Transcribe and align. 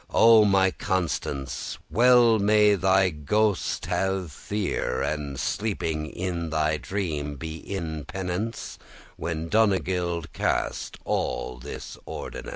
O 0.09 0.45
my 0.45 0.71
Constance, 0.71 1.77
well 1.91 2.39
may 2.39 2.73
thy 2.73 3.11
ghost* 3.11 3.85
have 3.85 4.31
fear, 4.31 5.03
*spirit 5.03 5.13
And 5.13 5.39
sleeping 5.39 6.07
in 6.07 6.49
thy 6.49 6.77
dream 6.77 7.35
be 7.35 7.57
in 7.57 8.05
penance,* 8.05 8.79
*pain, 8.79 8.87
trouble 8.87 9.15
When 9.17 9.49
Donegild 9.51 10.33
cast* 10.33 10.97
all 11.05 11.59
this 11.59 11.99
ordinance. 12.07 12.49